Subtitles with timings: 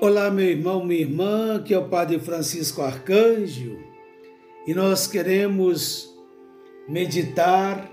[0.00, 3.78] Olá, meu irmão, minha irmã, que é o Padre Francisco Arcanjo,
[4.66, 6.12] e nós queremos
[6.88, 7.88] meditar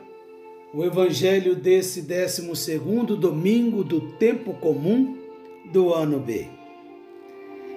[0.73, 2.79] o Evangelho desse 12
[3.17, 5.15] domingo do tempo comum
[5.71, 6.47] do ano B.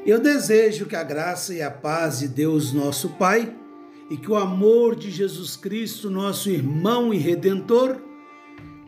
[0.07, 3.55] Eu desejo que a graça e a paz de Deus, nosso Pai,
[4.11, 8.01] e que o amor de Jesus Cristo, nosso irmão e redentor,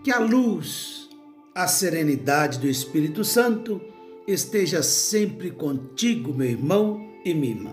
[0.02, 1.10] que a luz,
[1.54, 3.80] a serenidade do Espírito Santo,
[4.26, 7.72] esteja sempre contigo, meu irmão e minha irmã.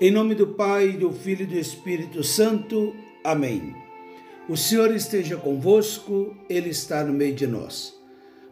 [0.00, 2.94] Em nome do Pai, do Filho e do Espírito Santo.
[3.22, 3.74] Amém.
[4.48, 7.94] O Senhor esteja convosco, Ele está no meio de nós.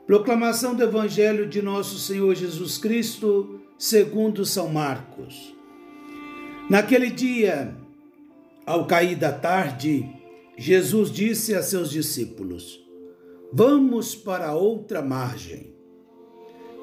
[0.07, 5.55] Proclamação do Evangelho de nosso Senhor Jesus Cristo, segundo São Marcos.
[6.69, 7.77] Naquele dia,
[8.65, 10.09] ao cair da tarde,
[10.57, 12.81] Jesus disse a seus discípulos:
[13.53, 15.75] Vamos para outra margem.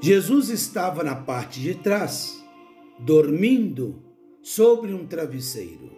[0.00, 2.44] Jesus estava na parte de trás,
[2.98, 4.00] dormindo
[4.40, 5.90] sobre um travesseiro.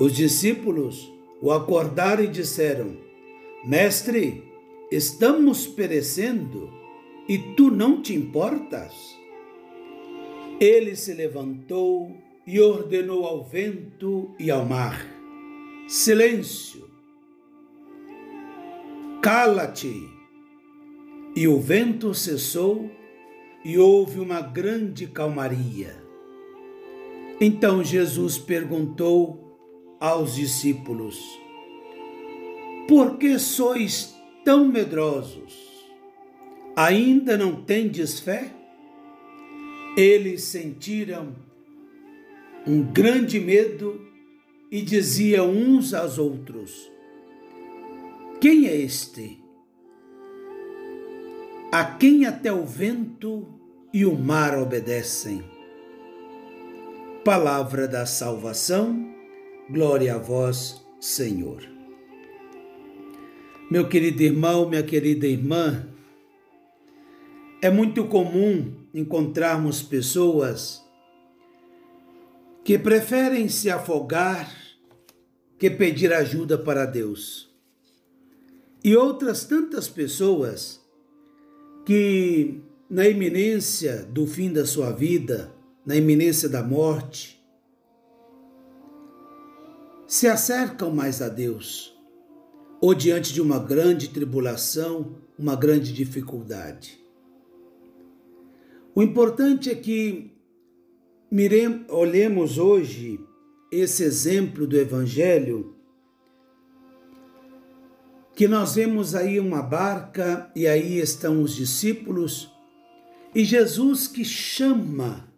[0.00, 2.96] Os discípulos o acordaram e disseram:
[3.64, 4.42] Mestre,
[4.90, 6.72] estamos perecendo
[7.28, 9.16] e tu não te importas?
[10.60, 15.06] Ele se levantou e ordenou ao vento e ao mar:
[15.86, 16.88] Silêncio!
[19.22, 20.17] Cala-te!
[21.34, 22.90] E o vento cessou
[23.64, 25.96] e houve uma grande calmaria.
[27.40, 29.58] Então Jesus perguntou
[30.00, 31.18] aos discípulos:
[32.88, 35.68] Por que sois tão medrosos?
[36.74, 38.52] Ainda não tendes fé?
[39.96, 41.34] Eles sentiram
[42.66, 44.00] um grande medo
[44.70, 46.90] e diziam uns aos outros:
[48.40, 49.38] Quem é este?
[51.70, 53.46] A quem até o vento
[53.92, 55.44] e o mar obedecem.
[57.22, 59.14] Palavra da salvação,
[59.70, 61.62] glória a vós, Senhor.
[63.70, 65.86] Meu querido irmão, minha querida irmã,
[67.60, 70.82] é muito comum encontrarmos pessoas
[72.64, 74.50] que preferem se afogar
[75.58, 77.52] que pedir ajuda para Deus.
[78.82, 80.80] E outras tantas pessoas
[81.88, 82.60] que
[82.90, 85.50] na iminência do fim da sua vida,
[85.86, 87.42] na iminência da morte,
[90.06, 91.98] se acercam mais a Deus,
[92.78, 97.02] ou diante de uma grande tribulação, uma grande dificuldade.
[98.94, 100.30] O importante é que
[101.88, 103.18] olhemos hoje
[103.72, 105.74] esse exemplo do Evangelho
[108.38, 112.48] que nós vemos aí uma barca e aí estão os discípulos
[113.34, 115.28] e Jesus que chama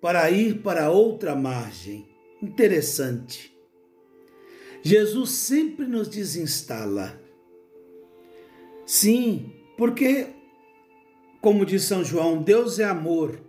[0.00, 2.08] para ir para outra margem.
[2.40, 3.52] Interessante.
[4.84, 7.20] Jesus sempre nos desinstala.
[8.86, 10.28] Sim, porque,
[11.40, 13.40] como diz São João, Deus é amor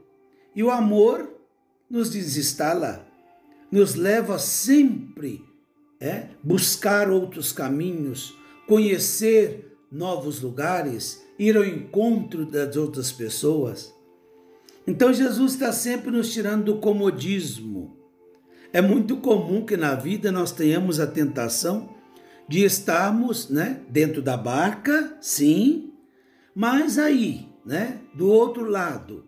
[0.56, 1.32] e o amor
[1.88, 3.08] nos desinstala,
[3.72, 5.46] nos leva sempre
[6.00, 8.36] é buscar outros caminhos,
[8.68, 13.94] conhecer novos lugares, ir ao encontro das outras pessoas.
[14.88, 17.98] Então Jesus está sempre nos tirando do comodismo.
[18.72, 21.96] É muito comum que na vida nós tenhamos a tentação
[22.48, 25.94] de estarmos, né, dentro da barca, sim,
[26.54, 29.26] mas aí, né, do outro lado,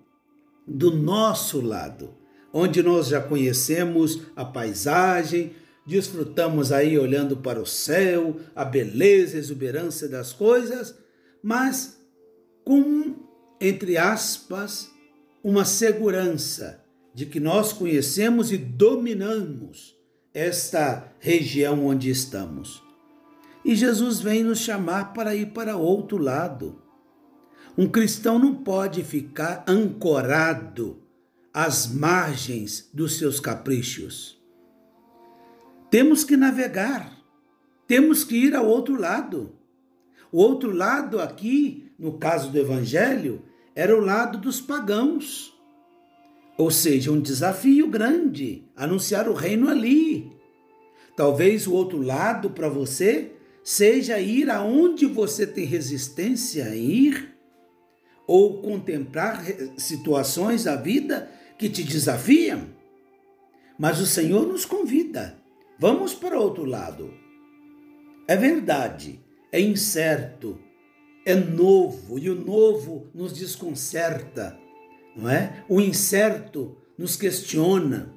[0.68, 2.14] do nosso lado,
[2.54, 5.54] onde nós já conhecemos a paisagem,
[5.88, 10.94] desfrutamos aí olhando para o céu, a beleza e exuberância das coisas,
[11.42, 11.98] mas
[12.66, 13.16] com,
[13.62, 14.92] entre aspas,
[15.42, 19.96] uma segurança de que nós conhecemos e dominamos
[20.34, 22.84] esta região onde estamos.
[23.64, 26.82] E Jesus vem nos chamar para ir para outro lado.
[27.78, 31.02] Um cristão não pode ficar ancorado
[31.54, 34.37] às margens dos seus caprichos.
[35.90, 37.18] Temos que navegar,
[37.88, 39.54] temos que ir ao outro lado.
[40.32, 43.42] O outro lado aqui, no caso do Evangelho,
[43.74, 45.54] era o lado dos pagãos.
[46.58, 50.36] Ou seja, um desafio grande anunciar o reino ali.
[51.16, 53.32] Talvez o outro lado para você
[53.64, 57.36] seja ir aonde você tem resistência a ir
[58.26, 59.44] ou contemplar
[59.78, 62.68] situações da vida que te desafiam.
[63.80, 65.38] Mas o Senhor nos convida.
[65.80, 67.14] Vamos para outro lado.
[68.28, 69.20] É verdade,
[69.52, 70.60] é incerto,
[71.26, 74.58] é novo e o novo nos desconcerta,
[75.16, 75.64] não é?
[75.70, 78.14] O incerto nos questiona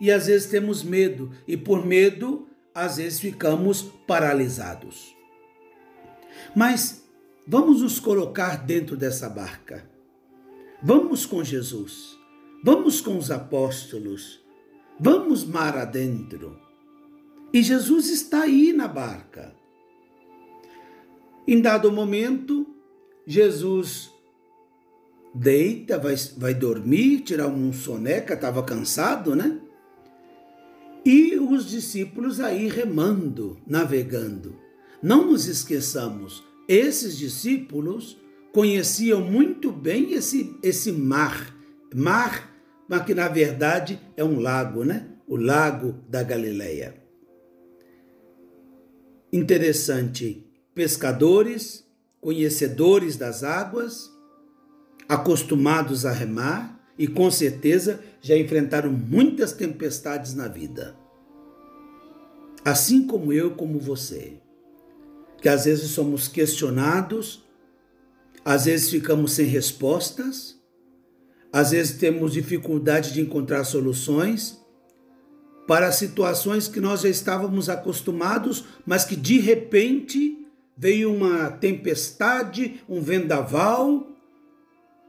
[0.00, 5.14] e às vezes temos medo e por medo às vezes ficamos paralisados.
[6.54, 7.04] Mas
[7.46, 9.88] vamos nos colocar dentro dessa barca.
[10.82, 12.18] Vamos com Jesus.
[12.64, 14.40] Vamos com os apóstolos.
[14.98, 16.69] Vamos mar adentro.
[17.52, 19.52] E Jesus está aí na barca.
[21.46, 22.66] Em dado momento,
[23.26, 24.10] Jesus
[25.34, 29.60] deita, vai, vai dormir, tirar um soneca, estava cansado, né?
[31.04, 34.56] E os discípulos aí remando, navegando.
[35.02, 38.16] Não nos esqueçamos, esses discípulos
[38.52, 41.56] conheciam muito bem esse, esse mar,
[41.92, 42.54] mar,
[42.88, 45.08] mas que na verdade é um lago, né?
[45.26, 47.00] O lago da Galileia.
[49.32, 50.44] Interessante,
[50.74, 51.86] pescadores,
[52.20, 54.10] conhecedores das águas,
[55.08, 60.96] acostumados a remar e com certeza já enfrentaram muitas tempestades na vida.
[62.64, 64.40] Assim como eu, como você,
[65.40, 67.44] que às vezes somos questionados,
[68.44, 70.60] às vezes ficamos sem respostas,
[71.52, 74.59] às vezes temos dificuldade de encontrar soluções
[75.70, 80.44] para situações que nós já estávamos acostumados, mas que de repente
[80.76, 84.04] veio uma tempestade, um vendaval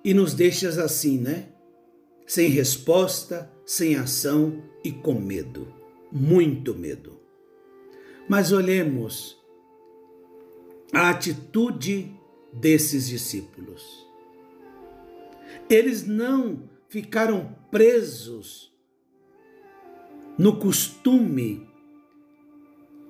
[0.06, 1.50] e nos deixas assim, né?
[2.28, 5.68] Sem resposta, sem ação e com medo,
[6.12, 7.20] muito medo.
[8.30, 9.36] Mas olhemos
[10.94, 12.14] a atitude
[12.54, 14.08] desses discípulos.
[15.68, 18.71] Eles não ficaram presos
[20.38, 21.68] no costume,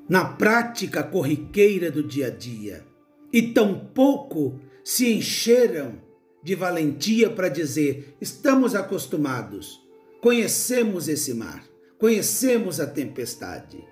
[0.10, 2.86] na prática corriqueira do dia a dia,
[3.32, 6.02] e tampouco se encheram
[6.44, 9.82] de valentia para dizer: estamos acostumados,
[10.22, 11.64] conhecemos esse mar,
[11.98, 13.84] conhecemos a tempestade.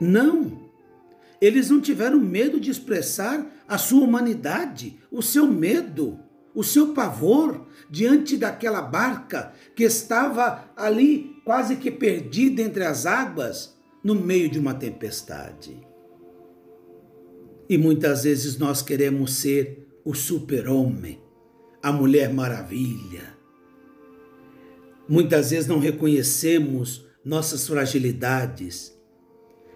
[0.00, 0.68] Não.
[1.40, 6.18] Eles não tiveram medo de expressar a sua humanidade, o seu medo,
[6.54, 13.76] o seu pavor diante daquela barca que estava ali quase que perdida entre as águas
[14.02, 15.76] no meio de uma tempestade.
[17.68, 21.20] E muitas vezes nós queremos ser o super-homem,
[21.82, 23.38] a Mulher Maravilha.
[25.08, 28.98] Muitas vezes não reconhecemos nossas fragilidades.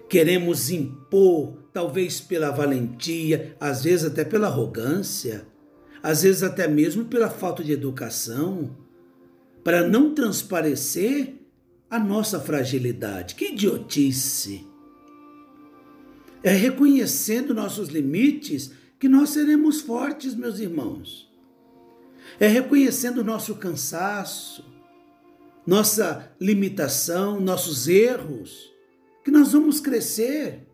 [0.08, 5.46] Queremos impor, talvez pela valentia, às vezes até pela arrogância,
[6.02, 8.76] às vezes até mesmo pela falta de educação,
[9.62, 11.43] para não transparecer
[11.90, 13.34] a nossa fragilidade.
[13.34, 14.66] Que idiotice!
[16.42, 21.34] É reconhecendo nossos limites que nós seremos fortes, meus irmãos
[22.38, 24.64] é reconhecendo nosso cansaço,
[25.66, 28.72] nossa limitação, nossos erros,
[29.22, 30.66] que nós vamos crescer.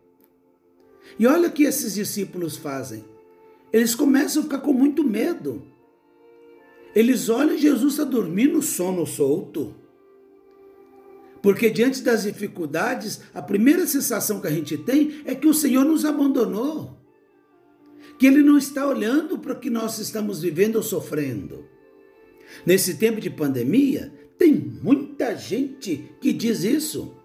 [1.17, 3.05] E olha o que esses discípulos fazem.
[3.71, 5.65] Eles começam a ficar com muito medo.
[6.93, 9.75] Eles olham Jesus a dormir no sono solto.
[11.41, 15.83] Porque diante das dificuldades, a primeira sensação que a gente tem é que o Senhor
[15.83, 17.01] nos abandonou
[18.21, 21.67] que Ele não está olhando para o que nós estamos vivendo ou sofrendo.
[22.63, 27.17] Nesse tempo de pandemia, tem muita gente que diz isso.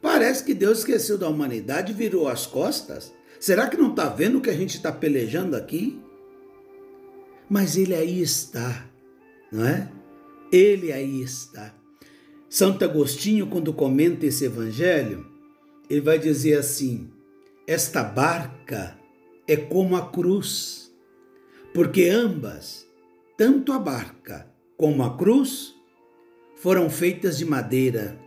[0.00, 3.12] Parece que Deus esqueceu da humanidade e virou as costas.
[3.40, 6.00] Será que não está vendo que a gente está pelejando aqui?
[7.50, 8.88] Mas Ele aí está,
[9.50, 9.90] não é?
[10.52, 11.74] Ele aí está.
[12.48, 15.26] Santo Agostinho, quando comenta esse evangelho,
[15.88, 17.10] ele vai dizer assim:
[17.66, 18.98] esta barca
[19.46, 20.90] é como a cruz,
[21.74, 22.86] porque ambas,
[23.36, 25.74] tanto a barca como a cruz,
[26.56, 28.18] foram feitas de madeira.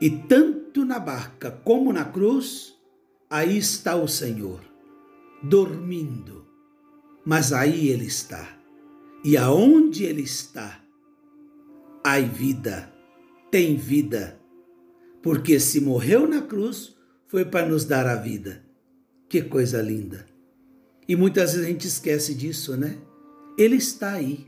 [0.00, 2.74] E tanto na barca como na cruz,
[3.28, 4.60] aí está o Senhor,
[5.42, 6.46] dormindo.
[7.24, 8.58] Mas aí Ele está.
[9.22, 10.82] E aonde Ele está,
[12.02, 12.90] há vida,
[13.50, 14.38] tem vida.
[15.22, 18.64] Porque se morreu na cruz, foi para nos dar a vida.
[19.28, 20.26] Que coisa linda!
[21.06, 22.98] E muitas vezes a gente esquece disso, né?
[23.58, 24.46] Ele está aí.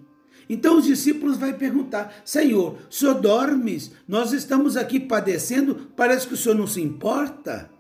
[0.49, 3.93] Então os discípulos vão perguntar: Senhor, o senhor dormes?
[4.07, 7.71] Nós estamos aqui padecendo, parece que o senhor não se importa.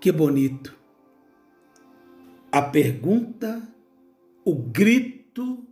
[0.00, 0.76] Que bonito.
[2.52, 3.62] A pergunta,
[4.44, 5.66] o grito,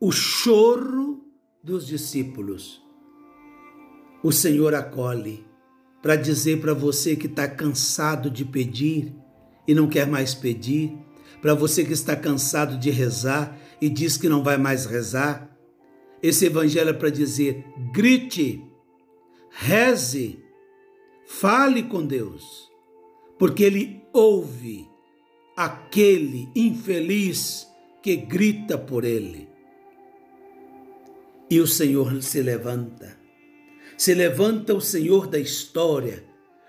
[0.00, 1.24] o choro
[1.64, 2.82] dos discípulos.
[4.22, 5.46] O Senhor acolhe
[6.02, 9.14] para dizer para você que está cansado de pedir
[9.66, 10.94] e não quer mais pedir,
[11.40, 15.50] para você que está cansado de rezar e diz que não vai mais rezar.
[16.22, 18.62] Esse evangelho é para dizer: grite,
[19.50, 20.38] reze,
[21.26, 22.70] fale com Deus,
[23.38, 24.86] porque Ele ouve
[25.56, 27.66] aquele infeliz
[28.02, 29.53] que grita por Ele.
[31.54, 33.16] E o Senhor se levanta.
[33.96, 36.24] Se levanta o Senhor da história,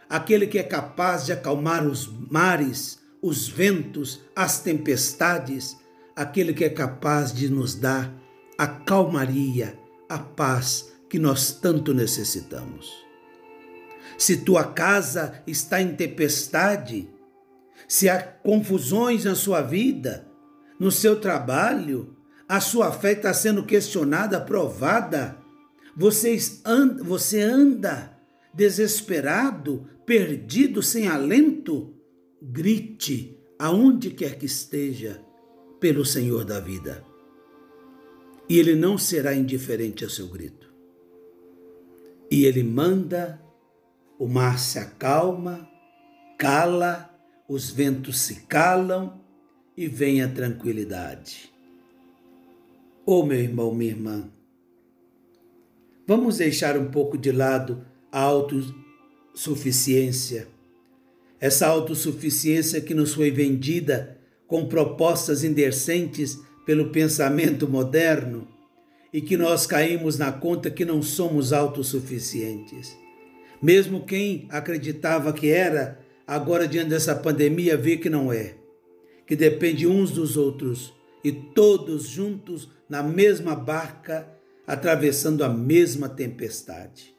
[0.07, 5.75] aquele que é capaz de acalmar os mares, os ventos, as tempestades,
[6.15, 8.13] aquele que é capaz de nos dar
[8.59, 9.75] a calmaria,
[10.07, 12.93] a paz que nós tanto necessitamos.
[14.19, 17.09] Se tua casa está em tempestade,
[17.87, 20.27] se há confusões na sua vida,
[20.79, 22.14] no seu trabalho,
[22.47, 25.37] a sua fé está sendo questionada, provada,
[25.95, 28.15] você anda, você anda
[28.53, 31.93] desesperado, perdido, sem alento,
[32.41, 35.21] grite aonde quer que esteja
[35.79, 37.03] pelo Senhor da vida.
[38.47, 40.71] E ele não será indiferente ao seu grito.
[42.29, 43.41] E ele manda,
[44.19, 45.67] o mar se acalma,
[46.37, 47.09] cala,
[47.47, 49.21] os ventos se calam
[49.75, 51.54] e vem a tranquilidade.
[53.05, 54.29] Oh, meu irmão, minha irmã,
[56.07, 60.55] vamos deixar um pouco de lado a autossuficiência
[61.39, 68.47] essa autossuficiência que nos foi vendida com propostas indecentes pelo pensamento moderno
[69.13, 72.95] e que nós caímos na conta que não somos autossuficientes.
[73.61, 78.55] Mesmo quem acreditava que era, agora diante dessa pandemia vê que não é,
[79.25, 80.93] que depende uns dos outros
[81.25, 84.29] e todos juntos na mesma barca,
[84.65, 87.13] atravessando a mesma tempestade.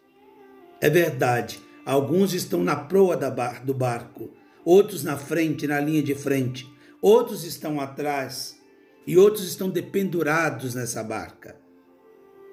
[0.80, 4.28] É verdade, Alguns estão na proa do barco,
[4.64, 6.68] outros na frente, na linha de frente,
[7.00, 8.60] outros estão atrás
[9.06, 11.56] e outros estão dependurados nessa barca.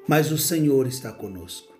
[0.07, 1.73] Mas o Senhor está conosco.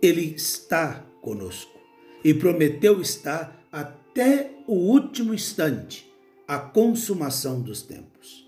[0.00, 1.76] Ele está conosco
[2.22, 6.08] e prometeu estar até o último instante,
[6.46, 8.45] a consumação dos tempos.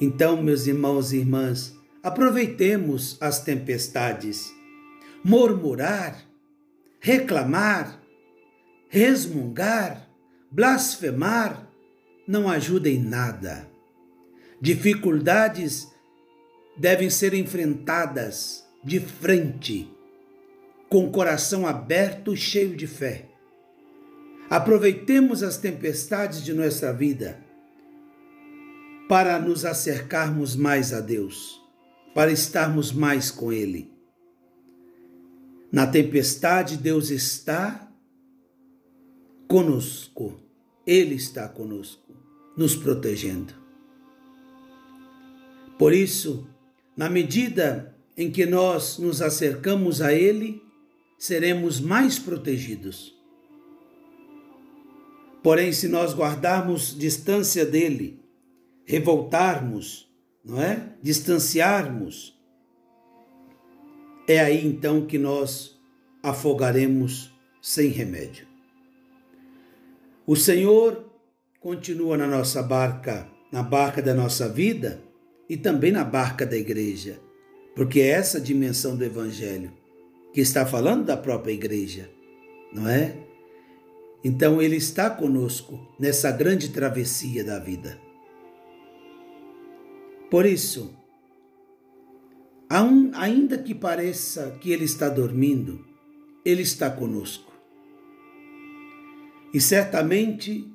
[0.00, 4.50] Então, meus irmãos e irmãs, aproveitemos as tempestades.
[5.22, 6.30] Murmurar
[7.00, 7.98] reclamar,
[8.88, 10.06] resmungar,
[10.50, 11.66] blasfemar
[12.28, 13.66] não ajuda em nada.
[14.60, 15.88] Dificuldades
[16.76, 19.90] devem ser enfrentadas de frente,
[20.88, 23.26] com o coração aberto e cheio de fé.
[24.50, 27.40] Aproveitemos as tempestades de nossa vida
[29.10, 31.60] para nos acercarmos mais a Deus,
[32.14, 33.90] para estarmos mais com Ele.
[35.72, 37.92] Na tempestade, Deus está
[39.48, 40.40] conosco.
[40.86, 42.14] Ele está conosco,
[42.56, 43.52] nos protegendo.
[45.76, 46.46] Por isso,
[46.96, 50.62] na medida em que nós nos acercamos a Ele,
[51.18, 53.12] seremos mais protegidos.
[55.42, 58.19] Porém, se nós guardarmos distância dele,
[58.90, 60.12] revoltarmos,
[60.44, 60.94] não é?
[61.00, 62.36] Distanciarmos,
[64.26, 65.80] é aí então que nós
[66.20, 67.32] afogaremos
[67.62, 68.48] sem remédio.
[70.26, 71.08] O Senhor
[71.60, 75.00] continua na nossa barca, na barca da nossa vida
[75.48, 77.20] e também na barca da igreja,
[77.76, 79.72] porque é essa dimensão do Evangelho
[80.32, 82.10] que está falando da própria igreja,
[82.72, 83.16] não é?
[84.24, 88.09] Então Ele está conosco nessa grande travessia da vida.
[90.30, 90.96] Por isso,
[93.14, 95.84] ainda que pareça que ele está dormindo,
[96.44, 97.52] ele está conosco.
[99.52, 100.72] E certamente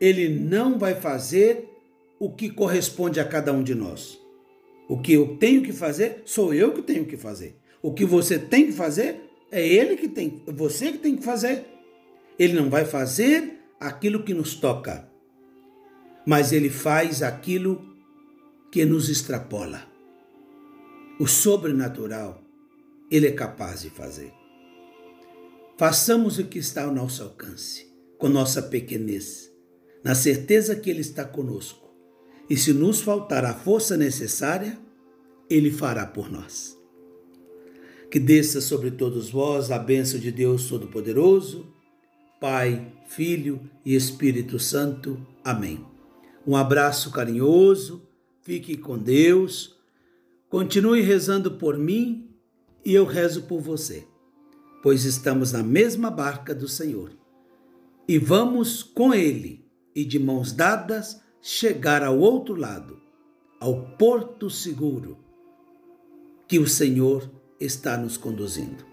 [0.00, 1.68] ele não vai fazer
[2.18, 4.20] o que corresponde a cada um de nós.
[4.88, 7.56] O que eu tenho que fazer, sou eu que tenho que fazer.
[7.80, 9.20] O que você tem que fazer,
[9.52, 11.64] é ele que tem, você que tem que fazer.
[12.36, 15.08] Ele não vai fazer aquilo que nos toca,
[16.26, 17.90] mas ele faz aquilo
[18.70, 19.90] que nos extrapola
[21.18, 22.42] o sobrenatural,
[23.10, 24.32] Ele é capaz de fazer.
[25.76, 27.86] Façamos o que está ao nosso alcance,
[28.16, 29.50] com nossa pequenez.
[30.02, 31.90] na certeza que Ele está conosco.
[32.48, 34.78] E se nos faltar a força necessária,
[35.48, 36.74] Ele fará por nós.
[38.10, 41.72] Que desça sobre todos vós a bênção de Deus Todo-Poderoso,
[42.40, 45.24] Pai, Filho e Espírito Santo.
[45.44, 45.84] Amém.
[46.46, 48.08] Um abraço carinhoso,
[48.50, 49.78] fique com Deus,
[50.48, 52.34] continue rezando por mim
[52.84, 54.04] e eu rezo por você,
[54.82, 57.12] pois estamos na mesma barca do Senhor.
[58.08, 59.64] E vamos com Ele
[59.94, 63.00] e de mãos dadas chegar ao outro lado,
[63.60, 65.16] ao porto seguro
[66.48, 67.30] que o Senhor
[67.60, 68.84] está nos conduzindo.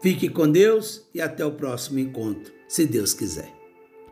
[0.00, 3.55] Fique com Deus e até o próximo encontro, se Deus quiser.